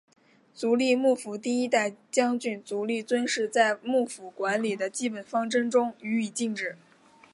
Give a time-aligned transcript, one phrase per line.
[0.55, 6.75] 足利幕府第一代将军足利尊氏在幕府管理的基本方针中予以禁止。